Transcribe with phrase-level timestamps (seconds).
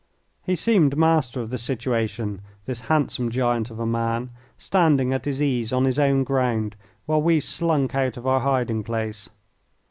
[0.41, 5.43] He seemed master of the situation, this handsome giant of a man, standing at his
[5.43, 9.29] ease on his own ground while we slunk out of our hiding place.